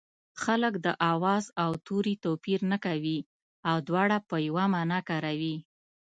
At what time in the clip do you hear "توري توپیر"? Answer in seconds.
1.85-2.59